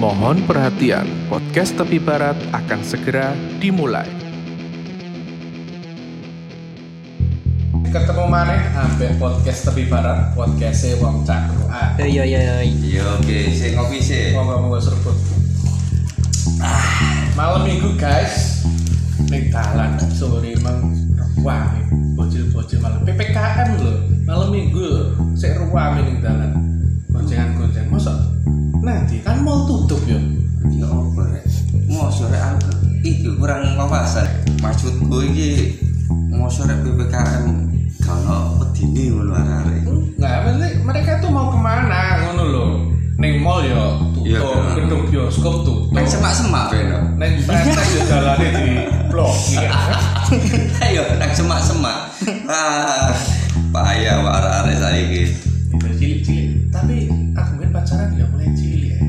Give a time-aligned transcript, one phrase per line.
[0.00, 4.08] Mohon perhatian, podcast Tepi Barat akan segera dimulai.
[7.84, 8.56] Ketemu mana?
[8.80, 11.68] Ambek podcast Tepi Barat, podcastnya Wong Cakru.
[11.68, 12.56] Ah, Iya iya iya.
[12.64, 14.32] Iya oke, sing ngopi sih.
[14.32, 15.16] ngomong ngomong seruput.
[16.64, 16.80] Ah,
[17.36, 18.64] malam minggu guys,
[19.28, 20.96] ning dalan sore mang
[21.44, 21.76] wah
[22.16, 26.09] bocil-bocil malam PPKM loh, malam minggu sik ruame
[33.90, 34.26] wawasan.
[34.62, 35.74] Maksudku iki
[36.30, 37.44] mau sore PPKM
[38.06, 39.82] kalau pedini ngono arek.
[40.14, 42.70] Nggak, maksudnya mereka tuh mau ke mana ngono loh.
[43.20, 43.76] Neng mall ya
[44.20, 44.72] Iya, tutup, iya.
[44.80, 45.92] gedung bioskop tutup.
[45.92, 47.00] Neng semak-semak beno.
[47.20, 48.68] Neng pretes ya jalannya di
[49.12, 49.68] blokir.
[50.80, 51.98] Ayo neng semak-semak.
[52.48, 53.12] Ah,
[53.74, 55.24] bahaya wae arek saiki.
[56.00, 59.00] cilik-cilik tapi aku kan pacaran ya mulai cilik ya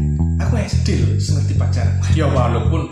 [0.43, 2.83] aku SD loh ngerti pacaran ya walaupun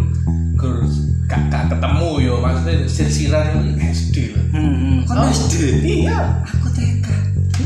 [0.55, 0.87] gur
[1.29, 4.97] gak, gak ketemu yo maksudnya silsilan itu SD loh Hmm, hmm.
[5.05, 5.53] Kan Oh, SD.
[6.01, 7.05] iya Aku TK.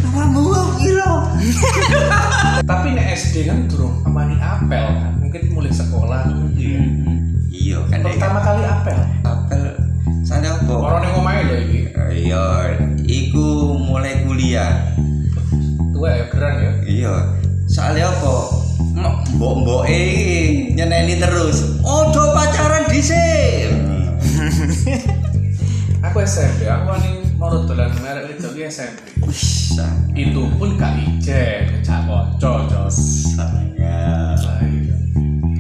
[0.04, 1.10] Awamu kok kira.
[2.64, 7.78] tapi nek SD kan durung amani apel kan mungkin mulai sekolah gitu ya Hmm, Iya
[7.88, 9.64] kan pertama kali apel apel
[10.22, 10.74] sana apa?
[10.74, 11.80] orang yang ngomongin loh ini
[12.14, 12.44] Iya,
[13.02, 13.48] iku
[13.80, 14.92] mulai kuliah.
[15.90, 17.14] tua ya keren ya Iya.
[17.66, 18.34] Soalnya apa?
[19.34, 21.80] Mbok mbok eh nyeneni terus.
[21.82, 22.43] Ojo pacaran
[26.24, 29.12] SMP aku wani mau dolan merek itu di SMP
[30.16, 32.98] itu pun ijen ngejak kocok jos.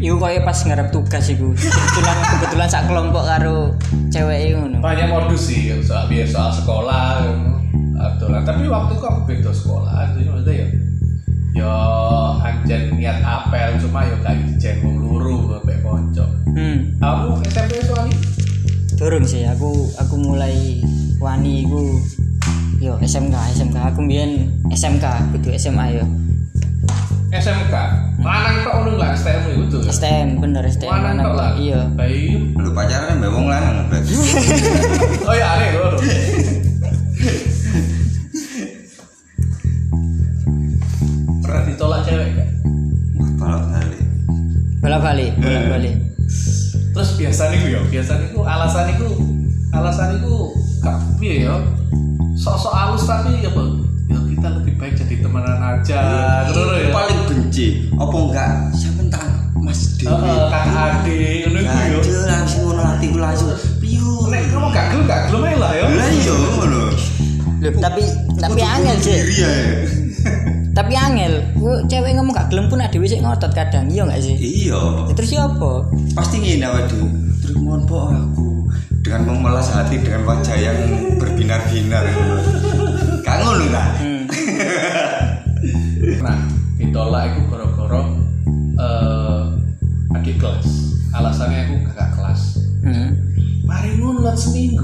[0.03, 1.51] Iku koyo pas ngarep tugas iku.
[1.55, 3.71] Kebetulan kebetulan sak kelompok karo
[4.11, 4.79] cewek ngono.
[4.79, 7.23] banyak modus sih soal biar soal sekolah
[7.99, 10.67] atau tapi waktu itu aku beda sekolah jadi maksudnya ya
[11.53, 11.73] ya
[12.43, 16.93] anjen niat apel cuma ya gak ijen wong luru sampai pojok Hmm.
[17.01, 18.13] kamu SMP soalnya
[18.93, 20.79] Durung sih aku aku mulai
[21.17, 21.81] wani iku
[22.79, 25.05] yo SMK SMK aku mbiyen SMK
[25.35, 26.05] kudu SMA yo.
[27.33, 27.73] SMK
[28.21, 31.81] lanang kok ngono lah STM itu tuh STM bener STM lanang kok lah Iya.
[31.97, 34.13] bayi Lu pacaran mbek wong lanang berarti.
[35.27, 35.97] oh ya aneh loh
[41.43, 42.49] pernah ditolak cewek gak?
[43.17, 43.97] Wah, balap kali.
[44.83, 45.95] Bolak-balik, bolak-balik.
[47.03, 49.07] Terus biasa nih ya biasa nih alasan itu
[49.75, 50.33] alasan itu
[50.79, 51.59] gak piye ya
[52.39, 53.71] sok-sok halus tapi ya bang
[54.07, 55.99] ya kita lebih baik jadi temenan aja
[56.47, 59.23] gitu loh ya Paling benci apa enggak sampean tak
[59.59, 60.15] Mas Dewi.
[60.15, 63.47] Heeh, kakak adik ngono iku ya Lanjut langsung ngono hatiku langsung.
[63.83, 64.11] Piyo.
[64.31, 66.83] nek kamu gak gelem gak gelem ae lah ya Lah iya ngono.
[67.83, 68.03] Tapi
[68.39, 69.19] tapi angel sih.
[70.73, 74.33] Tapi angel, Ku cewek ngomong gak gelem pun ada sik ngotot kadang, iya gak sih?
[74.33, 74.81] Iya.
[75.05, 75.71] Ya, terus siapa?
[76.17, 77.09] Pasti ngene waduh.
[77.45, 78.65] Terus mohon po aku
[79.05, 80.77] dengan memelas hati dengan wajah yang
[81.21, 82.03] berbinar-binar.
[83.21, 83.83] Gak ngono ta?
[84.01, 84.23] Hmm.
[86.19, 86.35] nah
[86.75, 88.01] ditolak itu gara-gara
[88.75, 89.43] eh
[90.13, 90.67] adik kelas
[91.11, 92.41] alasannya aku kakak kelas
[92.83, 93.15] Hmm.
[93.63, 94.83] mari ngulat seminggu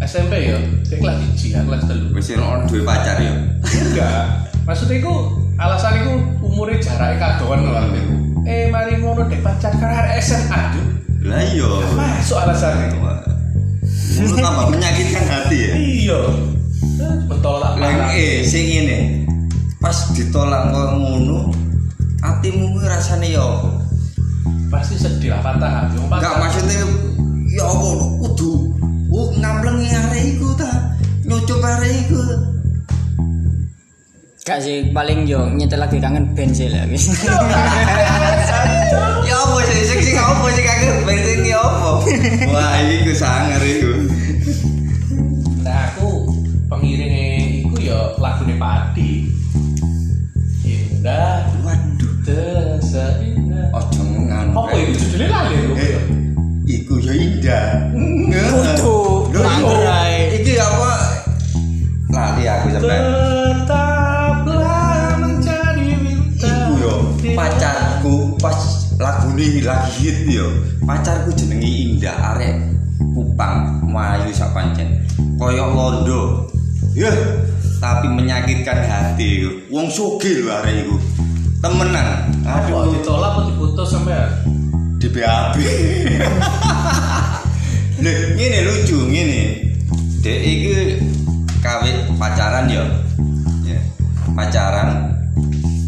[0.00, 3.36] SMP ya dia kelas hiji ya kelas telu Wis ono duwe pacar ya.
[3.60, 5.12] enggak maksudnya itu
[5.60, 8.14] alasan itu umurnya jaraknya kadoan waktu itu
[8.44, 10.94] eh mari ngono dek pacar ada SMA tuh
[11.24, 11.68] Lah iya.
[11.96, 15.72] masuk alasannya Ngono tambah menyakitkan hati ya.
[15.72, 16.20] iya
[17.24, 19.24] betolak Lah parah eh sing ngene.
[19.80, 21.52] Pas ditolak kok ngono,
[22.20, 23.68] atimu kuwi rasane ya apa?
[24.72, 26.82] pasti sedih lah patah hati Enggak maksudnya
[27.52, 27.88] ya apa
[28.20, 28.50] kudu
[29.12, 30.92] oh ngamplengi arek iku ta.
[31.24, 32.20] Nyucup arek iku.
[34.44, 37.00] Gak sih, paling yo nyetel lagi kangen band sih lagi.
[39.24, 41.90] Ya apa sih sing sing apa sih kangen bensin ki apa?
[42.52, 43.92] Wah, iku sangar iku.
[45.64, 46.28] nah aku
[46.68, 47.24] pengiringnya
[47.64, 49.32] itu ya lagunya padi
[50.62, 54.60] indah Waduh, terasa indah ojo ngono.
[54.60, 55.96] apa itu judulnya lali lho Eh,
[56.68, 57.66] iku ya indah.
[58.52, 58.96] Kudu.
[60.36, 60.92] Iki apa?
[62.12, 62.96] Lali aku sampe.
[69.38, 70.46] Ini lagi hit yo.
[70.86, 72.54] Pacarku jenengi Indah arek
[73.14, 75.02] Kupang Melayu sak pancen.
[75.38, 76.46] Koyok londo.
[76.94, 77.10] Ya,
[77.82, 79.46] tapi menyakitkan hati.
[79.70, 80.96] Wong sugih lho arek iku.
[81.58, 82.30] Temenan.
[82.44, 84.20] aduh ditolak apa diputus sampai
[85.00, 85.56] di BAB.
[88.04, 89.72] Lho, ngene lucu ngene.
[90.20, 91.00] Dek iki
[91.64, 92.84] kawit pacaran yo.
[93.64, 93.80] Ya.
[94.36, 95.16] Pacaran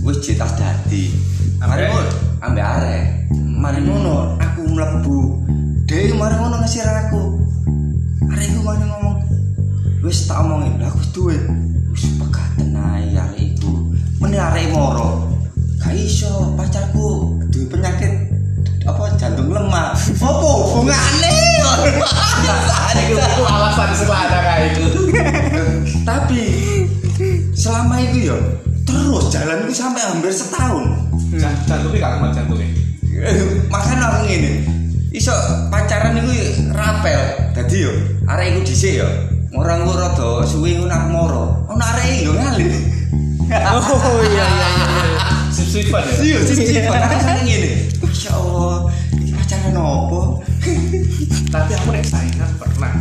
[0.01, 1.13] wis jitas dadi.
[1.61, 1.93] Ambek?
[2.41, 3.16] Ambek arek
[3.67, 5.19] mari ngono aku mlebu.
[5.91, 7.23] Dhewe mari ngono ngasih aku.
[8.31, 9.19] Arek iku mari ngomong
[10.07, 11.35] wis tak omongin lah aku duwe
[11.91, 13.91] wis pegaten ae arek iku.
[14.23, 15.35] Meneh arek moro
[15.83, 18.15] gak iso pacarku duwe penyakit
[18.87, 21.35] apa jantung lemah apa hubungane?
[23.51, 25.11] Alasan selada kayak itu.
[26.07, 26.43] Tapi
[27.51, 28.39] selama itu ya
[28.87, 30.87] terus jalan itu sampai hampir setahun.
[31.35, 32.71] Jan- jantungnya gak kuat jantungnya
[33.73, 34.53] makanya aku ngene.
[35.13, 35.33] Iso
[35.73, 36.33] pacaran itu
[36.77, 37.21] rapel.
[37.57, 37.93] Dadi yo
[38.29, 39.09] arek iku dhisik yo.
[39.57, 41.65] Orang ku rada suwi ku nak moro.
[41.71, 42.97] Ono arek yo ngalir
[43.47, 46.15] oh iya iya iya sip sipan ya?
[46.19, 47.71] Iya sih sih padahal kan ngene.
[48.03, 50.21] Masya Allah ini pacaran opo
[51.55, 52.93] tapi aku nek saingan pernah.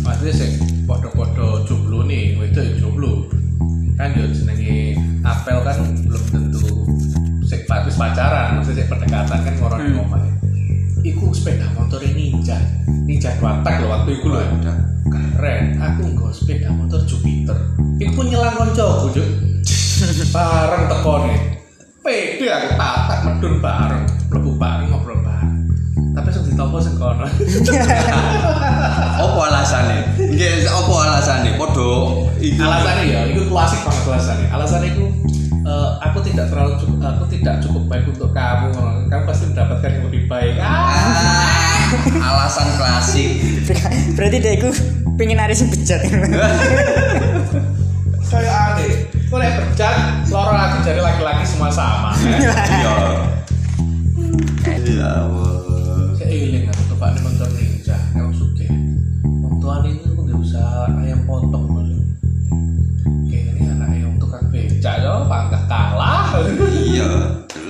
[0.00, 0.50] Maksudnya sih
[0.88, 3.28] podo-podo jomblo nih itu ya jomblo.
[4.00, 5.76] Kan ya jenenge apel kan
[6.08, 6.45] belum tentu
[7.96, 9.94] pacaran maksudnya pendekatan kan orang Hmm.
[9.96, 10.32] ngomong ya.
[11.06, 12.58] Iku sepeda motor ninja
[13.04, 14.76] ninja dua tak loh waktu itu loh Udah.
[15.06, 17.56] keren aku nggak sepeda motor Jupiter.
[17.96, 19.26] Itu nyelang koncoku juk
[20.34, 21.34] bareng tekone.
[22.00, 24.04] Pede aku tatak medun bareng.
[24.28, 25.54] Mlebu bareng ngobrol bareng.
[26.12, 27.26] Tapi sing ditompo sing kono.
[29.16, 30.12] Opo alasane?
[30.16, 31.56] Nggih opo alasane?
[31.56, 31.88] Podo
[32.36, 32.60] iku.
[32.60, 35.04] alasannya ya itu klasik banget alasannya alasannya itu
[35.66, 38.70] eh, aku tidak terlalu cukup aku tidak cukup baik untuk kamu.
[39.10, 40.54] Kamu pasti mendapatkan yang lebih baik.
[40.62, 40.94] Ah.
[42.18, 43.30] Ah, alasan klasik.
[44.18, 44.70] Berarti itu
[45.18, 46.02] pengen hari sing bejat.
[48.26, 49.06] Kayak aneh.
[49.26, 49.96] Kok nek berjan
[50.30, 52.14] loro lagi jadi laki-laki semua sama.
[52.26, 52.54] Iya.
[54.66, 55.45] Iya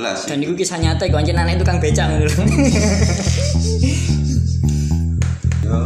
[0.06, 0.54] jelas dan itu.
[0.54, 2.06] kisah nyata kok anjir anak tukang becak.
[2.06, 2.42] Ngono lho.
[5.66, 5.80] yo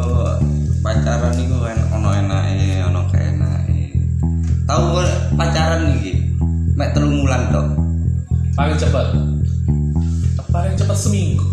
[0.85, 3.81] pacaran itu kan ono enake ono gak enake.
[4.69, 5.09] Tahu kok
[5.41, 6.13] pacaran iki?
[6.77, 7.67] Mek telung wulan tok.
[8.57, 9.07] Paling cepat
[10.51, 11.47] paling cepat seminggu.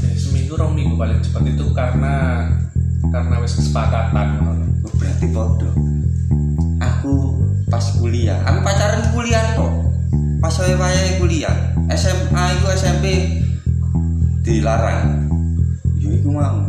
[0.00, 2.48] Ya, seminggu rong minggu paling cepat itu karena
[3.12, 4.66] karena wis kesepakatan ngono.
[4.88, 5.74] Oh, berarti bodoh
[6.80, 7.36] aku
[7.68, 8.40] pas kuliah.
[8.48, 9.72] Aku pacaran kuliah tok.
[10.40, 13.04] Pas wae kuliah SMA itu SMP
[14.46, 15.26] dilarang.
[15.98, 16.62] Yo iku mau.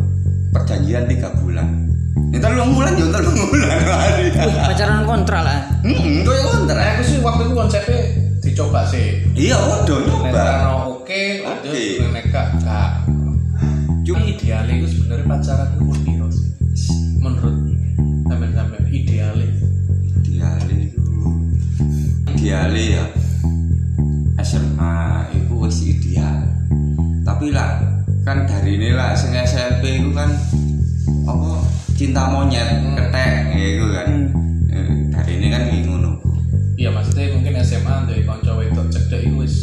[0.51, 1.87] Perjanjian tiga bulan.
[2.33, 3.79] Ya telung bulan yo telung bulan
[4.67, 5.59] pacaran kontra lah.
[5.85, 7.99] Hmm itu ya Nah, kontrak aku sih waktu itu konsepnya
[8.41, 9.21] dicoba sih.
[9.37, 10.31] Iya nek nyoba.
[10.33, 11.23] Karena oke.
[11.45, 11.83] Oke.
[12.11, 12.89] nek gak gak
[14.01, 16.49] cuma idealnya itu sebenarnya pacaran itu mau piro sih?
[17.21, 17.55] Menurut
[18.25, 19.49] sampean-sampean idealnya.
[20.25, 21.01] Ideale itu.
[22.33, 23.03] Ideale ya
[24.51, 26.43] SMA itu wis ideal.
[27.23, 27.79] Tapi lah
[28.27, 30.27] kan dari ini lah sing SMP itu kan
[31.23, 31.63] apa
[31.95, 32.67] cinta monyet
[32.99, 34.09] ketek gitu kan.
[34.11, 34.75] Hmm.
[34.75, 36.11] Eh, dari ini kan kayak ngono
[36.75, 39.55] iya maksudnya mungkin SMA dari konco wedok cedek itu wis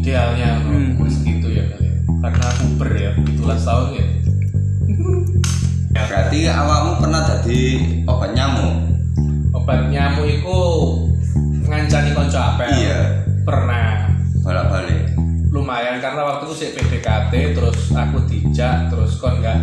[0.00, 0.96] idealnya Hmm.
[1.04, 1.94] wis gitu ya kali ya.
[2.24, 4.06] karena puber ya itulah tahun ya.
[5.92, 7.60] Berarti awakmu pernah jadi
[8.08, 8.74] obat nyamuk?
[9.52, 10.58] Obat nyamuk itu
[11.68, 12.68] ngancani konco apel.
[12.80, 14.08] Iya pernah.
[14.42, 15.02] Balik balik
[15.52, 19.58] lumayan karena waktu itu saya PDKT terus aku dijak terus kon nggak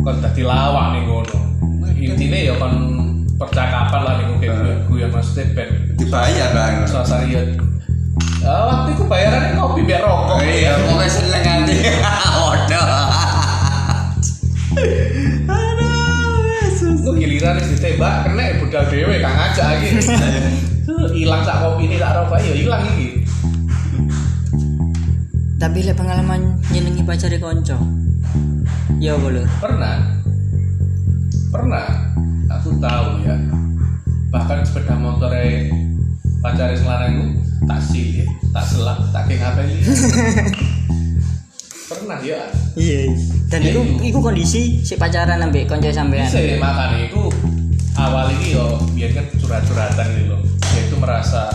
[0.00, 1.38] kon tadi lawak nih ngono.
[1.98, 2.74] Intinya ya kon
[3.36, 7.42] percakapan lah nih kayak gue gue yang maksudnya ben dibayar kan suasana ya
[8.46, 10.38] waktu itu bayarannya kopi biar rokok.
[10.42, 11.74] Iya pokoknya seneng nanti
[12.38, 12.86] waduh.
[17.02, 19.88] Lu giliran di ditembak kena budal dewe kang aja lagi.
[21.18, 23.21] Hilang sak kopi ini sak rokok ya hilang ini
[25.62, 27.78] tapi lek pengalaman nyenengi pacare konco
[28.98, 30.18] ya boleh pernah.
[31.54, 31.86] Pernah.
[32.58, 33.38] Aku tahu ya.
[34.34, 35.70] Bahkan sepeda motornya
[36.74, 37.26] selarang itu
[37.62, 39.70] tak silih tak selak tak kayak ngapain
[41.94, 42.42] pernah ya.
[42.74, 43.00] Iya.
[43.46, 44.02] Dan Ya, itu itu.
[44.10, 46.26] itu kondisi si pacaran ambek konco sampean.
[46.26, 47.22] Bisa ya makanya itu
[47.94, 51.52] awal ini yo biar kan curhat-curhatan gitu loh dia itu merasa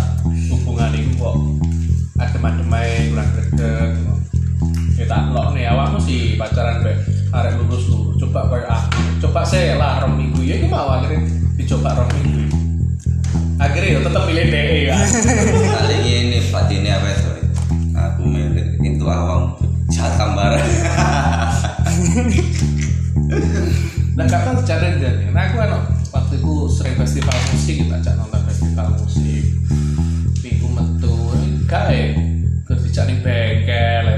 [0.47, 1.35] hubungan itu kok
[2.17, 3.76] adem-ademai kurang gredeg
[11.77, 12.49] dicoba rong minggu
[13.61, 14.97] akhirnya ya tetap pilih DE ya.
[14.97, 17.29] Kali ini batinnya apa itu?
[17.93, 19.53] Aku milik itu awam
[19.93, 20.65] jahat gambaran
[24.17, 28.41] nah kapan cari dan nah aku kan waktu itu sering festival musik kita ajak nonton
[28.49, 29.45] festival musik.
[30.41, 31.13] Minggu metu
[31.69, 32.17] gak ya.
[32.65, 34.17] Terus dijak nih bengkel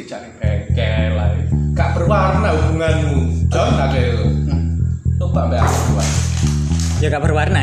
[0.00, 1.32] dijak ning bengkel lah.
[1.76, 3.48] Gak berwarna hubunganmu.
[3.48, 4.39] Kayak lu.
[5.30, 6.04] Lupa mbak dua.
[6.98, 7.62] Ya gak berwarna.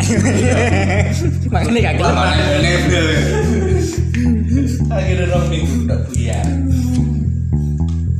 [1.51, 1.99] Makanya gak.
[1.99, 3.07] Lamane nebel.
[4.87, 6.47] Akhirnya minggu udah buyar.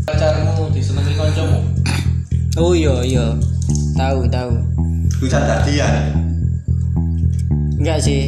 [0.04, 1.63] Pacarmu disenengi kancamu.
[2.60, 3.25] Oh iya iya.
[3.96, 4.51] Tahu tahu.
[5.24, 5.96] Bisa jadian.
[7.80, 8.27] Enggak sih.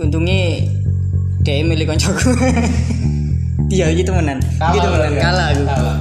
[0.00, 0.64] Untungnya
[1.44, 2.32] dia milik koncoku.
[3.68, 4.40] Iya gitu temenan.
[4.40, 5.20] Gitu berarti ya?
[5.28, 5.64] kalah aku.
[5.68, 5.98] Kalah.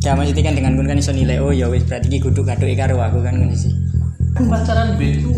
[0.00, 2.96] Ya maksudnya kan dengan kan iso nilai oh ya wis berarti iki kudu kaduke karo
[3.04, 3.79] aku kan ngono sih.
[4.30, 5.30] Kan pacaran ben itu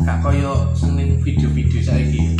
[0.00, 2.38] gak koyo seneng video-video saiki.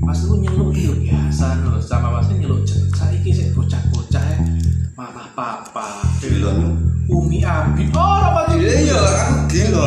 [0.00, 4.38] Pas lu nyeluk yo biasa lho sama pas nyeluk saiki sik bocah-bocah ya.
[4.92, 6.50] Mama papa, Gila.
[7.08, 7.86] Umi Abi.
[7.90, 8.58] Oh, apa sih?
[8.58, 9.86] Iya iya aku gila.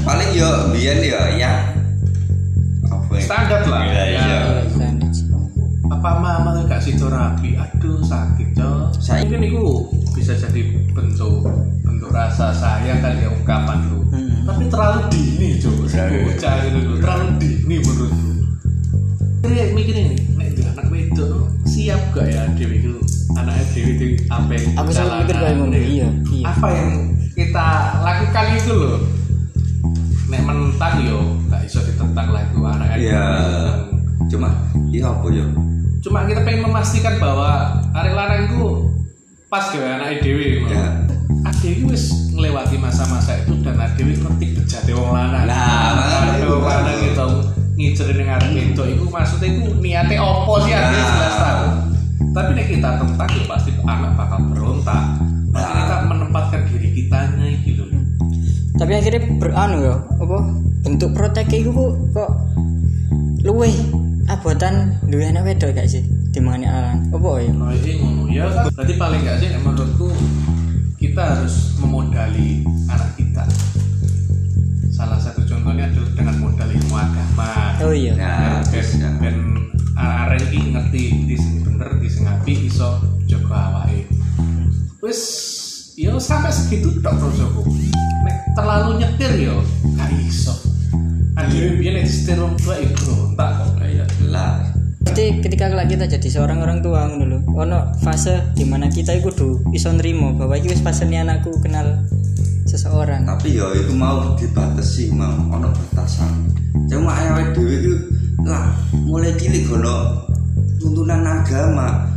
[0.00, 1.52] Paling yo biyen yo ya
[2.86, 3.20] apa ya?
[3.20, 3.80] Standar lah.
[3.82, 4.04] Iya Ya.
[4.08, 4.38] iya.
[4.70, 5.26] Standar sih.
[5.84, 7.58] Papa mama gak situ rapi.
[7.58, 8.96] Aduh sakit cok.
[8.96, 9.64] Saya- Mungkin itu
[10.14, 11.42] bisa jadi bentuk
[12.14, 13.98] rasa sayang kali ya ungkapan lu.
[14.08, 14.46] Hmm.
[14.46, 15.48] Tapi terlalu dini.
[15.58, 16.22] Iya, iya.
[16.24, 16.98] Bocah gitu loh.
[17.00, 18.30] Terlalu dini menurutku.
[19.42, 22.96] Jadi mikir ini, nek dia anak wedok siap gak ya Dewi itu
[23.34, 25.68] anaknya Dewi itu apa yang Aku selalu mikir kayak ngono.
[25.68, 26.44] nek- Iya, iya.
[26.48, 26.90] Apa yang
[27.34, 27.68] kita
[28.00, 28.98] lakukan itu loh.
[30.24, 32.96] Nek menentang yo gak iso ditentang lagu anaknya.
[32.96, 33.24] Iya.
[33.28, 33.60] Dewi.
[34.26, 34.48] Cuma
[34.88, 35.46] iya apa yo?
[36.00, 37.50] cuma kita pengen memastikan bahwa
[37.90, 38.92] arek lanang itu
[39.46, 41.00] pas gawe anak dewi Ya.
[41.64, 45.48] Adewi wis ngelewati masa-masa itu dan Adewi ngerti bejate wong lanang.
[45.48, 46.44] Nah, itu.
[46.44, 47.26] wong lanang gitu
[47.80, 50.92] ngicer ning arek itu itu maksudnya itu niatnya opo sih Nah.
[50.92, 51.64] jelas tahu.
[52.36, 55.02] Tapi nek kita tentang ya pasti anak bakal berontak.
[55.56, 55.80] Pasti Nah.
[55.80, 57.84] kita menempatkan diri kitanya gitu.
[58.76, 60.38] Tapi akhirnya beranu ya, apa
[60.84, 62.30] bentuk protek iku kok kok
[63.40, 63.72] luwe
[64.28, 67.08] abotan duwe anak wedok gak sih dimangane alan.
[67.08, 67.50] Apa ya?
[67.56, 68.68] Oh ini ngono ya kan.
[68.68, 70.12] Berarti paling nggak sih menurutku
[71.14, 73.46] kita harus memodali anak kita.
[74.90, 77.78] Salah satu contohnya adalah dengan modal ilmu agama.
[77.86, 78.18] Oh iya.
[78.18, 79.08] Nah, ben bisa.
[79.22, 79.38] ben
[79.94, 82.98] arek iki ngerti di bener di sing apik iso
[83.30, 84.10] jaga awake.
[85.06, 85.22] Wis
[85.94, 87.62] yo sampai segitu tok prosoku.
[88.26, 89.62] Nek terlalu nyetir yo
[89.94, 90.50] gak iso.
[91.38, 94.73] Adewe biyen nek setir wong tua iku tak kok kayak Lah.
[95.04, 97.38] Pasti ketika kita jadi seorang orang tua ngono lho.
[97.52, 102.02] Ono fase di mana kita iku kudu iso nrimo bahwa iki wis fasenya anakku kenal
[102.64, 103.28] seseorang.
[103.28, 106.48] Tapi yo itu mau dibatasi mau ono batasan.
[106.88, 107.92] Cuma awake dhewe itu
[108.48, 108.72] lah
[109.04, 110.24] mulai cilik gono
[110.80, 112.08] tuntunan agama.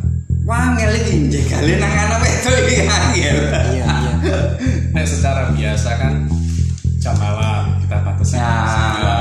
[0.47, 3.37] Wangel iki njegale nang anak wedok iki angel.
[3.51, 3.87] Iya,
[4.23, 4.37] iya.
[4.95, 6.23] Nek secara biasa kan
[7.03, 7.99] jam malam kita
[8.39, 9.16] Nah.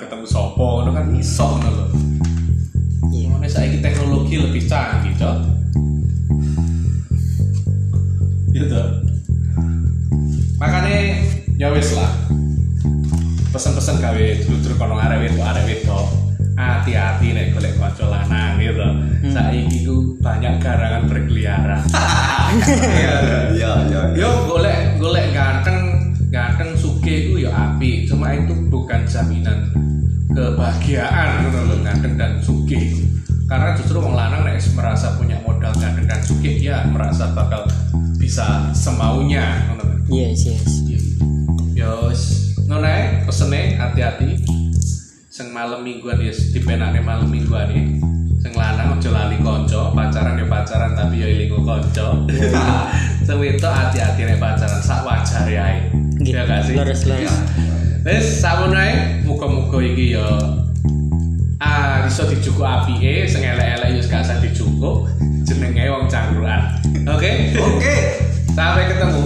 [0.00, 1.86] Ketemu sopo ngono kan iso ngono lho.
[3.12, 3.28] Iya.
[3.28, 5.36] Gimana saiki teknologi lebih canggih, Cok?
[8.56, 8.86] Ya toh.
[10.56, 11.20] Makanya
[11.60, 12.08] ya wis lah.
[13.52, 16.06] Pesen-pesen gawe dulur kono arek wedok arek wedok.
[16.56, 18.88] Hati-hati nek golek kanca lanang gitu.
[19.32, 21.84] Saiki ku banyak garangan berkeliaran.
[22.72, 23.16] Iya.
[23.52, 24.00] Iya, iya.
[24.16, 25.78] Yo golek golek ganteng
[26.30, 29.66] ganteng suge itu ya api cuma itu bukan jaminan
[30.34, 33.08] kebahagiaan ngono lho ganteng dan itu.
[33.50, 37.66] karena justru wong lanang nek merasa punya modal ganteng dan suge ya merasa bakal
[38.14, 39.96] bisa semaunya ngono lho.
[40.10, 40.82] Yes, yes.
[41.74, 44.38] Yo wis, ngono ae pesene hati-hati
[45.30, 47.82] sing malam mingguan ya dipenakne malam mingguan ya
[48.40, 52.14] sing lanang aja lali kanca pacaran ya pacaran tapi ya ilingo kanca
[53.26, 57.32] sing wedok hati-hati nek pacaran sak ae Nggih, ya gak sih leres, leres.
[58.04, 59.22] Wis samono ae.
[59.24, 60.26] Muga-muga iki ya
[61.60, 65.12] ah iso dijukuk apike sing elek-elek ya gak usah dijukuk
[65.44, 66.72] jenenge wong cangkruan
[67.04, 67.30] oke?
[67.60, 67.94] Oke.
[68.56, 69.24] sampai ketemu.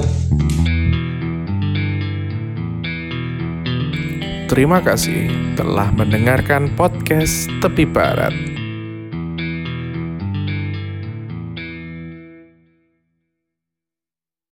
[4.45, 8.54] Terima kasih telah mendengarkan podcast Tepi Barat.